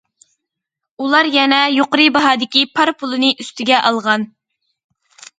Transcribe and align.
ئۇلار 1.01 1.27
يەنە 1.33 1.59
يۇقىرى 1.73 2.07
باھادىكى 2.15 2.63
پار 2.79 2.91
پۇلىنى 3.01 3.29
ئۈستىگە 3.43 3.83
ئالغان. 3.91 4.25